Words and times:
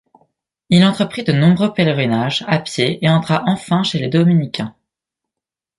Il 0.71 0.83
entreprit 0.83 1.23
de 1.23 1.31
nombreux 1.31 1.75
pèlerinages 1.75 2.43
à 2.47 2.57
pied 2.57 3.05
et 3.05 3.09
entra 3.11 3.43
enfin 3.45 3.83
chez 3.83 3.99
les 3.99 4.07
dominicains. 4.07 4.73